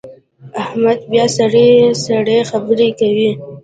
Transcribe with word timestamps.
احمد 0.61 0.99
بیا 1.11 1.25
سړې 1.37 1.69
سړې 2.05 2.37
خبرې 2.49 2.89
کوي. 2.99 3.31